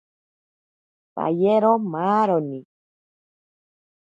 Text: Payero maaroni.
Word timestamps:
Payero 1.15 1.71
maaroni. 1.91 2.59